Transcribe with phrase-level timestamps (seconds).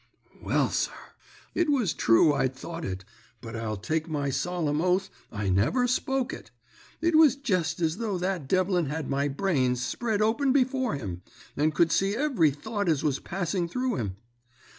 [0.41, 1.13] "Well, sir,
[1.53, 3.05] it was true I'd thought it,
[3.39, 6.49] but I'll take my solemn oath I never spoke it.
[7.01, 11.21] It was jest as though that Devlin had my brains spread open before him,
[11.55, 14.15] and could see every thought as was passing through 'em.